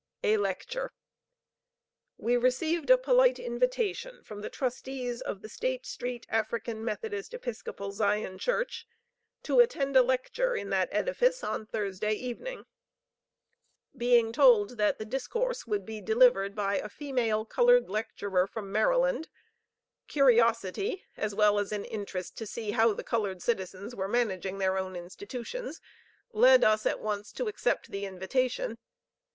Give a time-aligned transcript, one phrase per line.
[0.23, 0.91] A LECTURE.
[2.17, 7.91] We received a polite invitation from the trustees of the State street African Methodist Episcopal
[7.91, 8.87] Zion Church
[9.43, 12.65] to attend a lecture in that edifice on Thursday evening.
[13.95, 19.29] Being told that the discourse would be delivered by a female colored lecturer from Maryland,
[20.07, 24.79] curiosity, as well as an interest to see how the colored citizens were managing their
[24.79, 25.79] own institutions,
[26.33, 28.79] led us at once to accept the invitation.